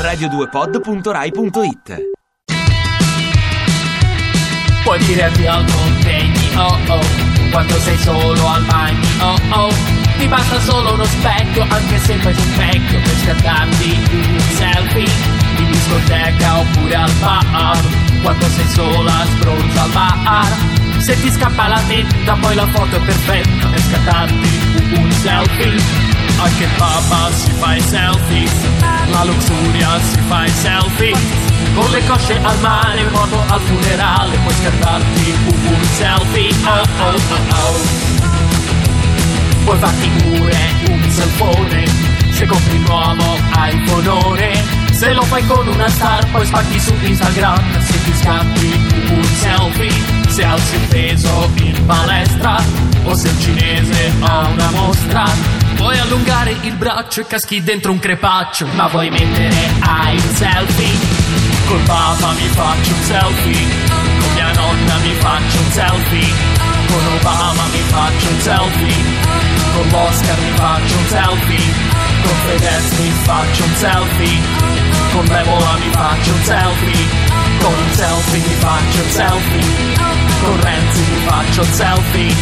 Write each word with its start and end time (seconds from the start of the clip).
radio2pod.rai.it 0.00 2.08
Puoi 4.82 5.20
addio 5.20 5.52
al 5.52 5.64
contegni, 5.70 6.56
oh 6.56 6.78
oh. 6.88 7.04
Quando 7.50 7.78
sei 7.80 7.98
solo 7.98 8.48
al 8.48 8.64
bagno, 8.64 9.06
oh 9.20 9.38
oh. 9.50 9.68
Ti 10.18 10.26
basta 10.26 10.58
solo 10.60 10.94
uno 10.94 11.04
specchio, 11.04 11.66
anche 11.68 11.98
se 11.98 12.14
fai 12.14 12.34
un 12.34 12.56
vecchio 12.56 12.98
Per 13.00 13.14
scattarti 13.24 13.98
un 14.12 14.40
selfie 14.54 15.10
In 15.56 15.70
discoteca 15.70 16.58
oppure 16.58 16.94
al 16.94 17.12
bar. 17.20 17.78
Quando 18.22 18.46
sei 18.46 18.68
sola 18.68 19.26
sbronza 19.26 19.82
al 19.82 19.90
bar. 19.90 20.56
Se 20.98 21.20
ti 21.20 21.30
scappa 21.30 21.68
la 21.68 21.82
tetta 21.86 22.34
poi 22.34 22.54
la 22.54 22.66
foto 22.66 22.96
è 22.96 23.00
perfetta 23.00 23.68
Per 23.68 23.80
scattarti 23.80 24.09
papà 26.76 27.30
si 27.32 27.50
fa 27.58 27.74
i 27.74 27.80
selfie 27.80 28.48
La 29.10 29.24
luxuria 29.24 30.00
si 30.00 30.20
fa 30.28 30.44
i 30.44 30.50
selfie. 30.50 31.14
Con 31.74 31.90
le 31.90 32.04
cosce 32.06 32.38
al 32.42 32.58
mare, 32.60 33.04
moto 33.10 33.42
al 33.48 33.60
funerale 33.60 34.36
Puoi 34.36 34.54
scattarti 34.54 35.34
un 35.46 35.84
selfie. 35.96 36.54
Oh 36.64 36.82
oh 37.02 37.14
oh 37.14 37.54
oh. 37.54 38.10
Puoi 39.64 39.78
farti 39.78 40.08
pure 40.08 40.58
un 40.88 41.10
selfone 41.10 41.84
Se 42.32 42.46
compri 42.46 42.78
nuovo 42.78 43.38
iPhone 43.56 44.64
Se 44.92 45.12
lo 45.12 45.22
fai 45.22 45.46
con 45.46 45.66
una 45.68 45.88
star 45.88 46.28
poi 46.30 46.46
spacchi 46.46 46.80
su 46.80 46.94
Instagram 47.00 47.80
Se 47.82 48.02
ti 48.02 48.12
scatti 48.14 48.80
un 49.10 49.24
selfie. 49.24 49.92
Se 50.28 50.44
alzi 50.44 50.74
il 50.76 50.86
peso 50.88 51.50
in 51.56 51.84
palestra 51.86 52.62
O 53.04 53.14
se 53.14 53.28
il 53.28 53.40
cinese 53.40 54.12
ha 54.20 54.48
una 54.48 54.70
mostra 54.70 55.59
Vuoi 55.80 55.98
allungare 55.98 56.54
il 56.60 56.76
braccio 56.76 57.22
e 57.22 57.26
caschi 57.26 57.62
dentro 57.62 57.90
un 57.90 57.98
crepaccio 57.98 58.66
Ma 58.74 58.86
vuoi 58.88 59.08
mettere 59.08 59.72
ai 59.80 60.18
selfie? 60.18 60.92
Col 61.66 61.80
papa 61.86 62.32
mi 62.32 62.48
faccio 62.48 62.92
un 62.92 63.02
selfie 63.02 63.66
Con 63.88 64.32
mia 64.34 64.52
nonna 64.52 64.96
mi 64.98 65.14
faccio 65.14 65.58
un 65.58 65.70
selfie 65.72 66.34
Con 66.86 67.06
Obama 67.18 67.62
mi 67.72 67.80
faccio 67.88 68.28
un 68.28 68.40
selfie 68.40 69.04
Con 69.72 69.88
l'Oscar 69.88 70.38
mi 70.38 70.52
faccio 70.58 70.96
un 70.98 71.06
selfie 71.08 71.72
Con 72.24 72.36
Fedez 72.44 72.98
mi 72.98 73.10
faccio 73.22 73.64
un 73.64 73.74
selfie 73.76 74.38
Con 75.12 75.24
Demola 75.24 75.74
mi 75.80 75.90
faccio 75.92 76.30
un 76.30 76.42
selfie 76.44 77.06
Con 77.58 77.72
un 77.72 77.92
selfie 77.94 78.40
mi 78.46 78.54
faccio 78.60 79.00
un 79.00 79.10
selfie 79.10 79.64
Con 80.44 80.60
Renzi 80.60 81.00
mi 81.08 81.20
faccio 81.24 81.60
un 81.62 81.72
selfie 81.72 82.34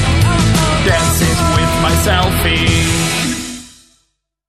Dancing 0.84 1.38
with 1.54 1.72
my 1.82 1.94
selfie 2.02 2.57